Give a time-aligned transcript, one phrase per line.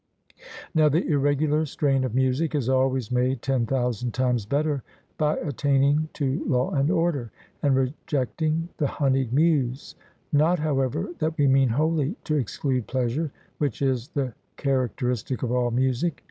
[0.73, 4.81] Now the irregular strain of music is always made ten thousand times better
[5.19, 7.31] by attaining to law and order,
[7.61, 9.93] and rejecting the honeyed Muse
[10.33, 13.29] not however that we mean wholly to exclude pleasure,
[13.59, 16.19] which is the characteristic of all music.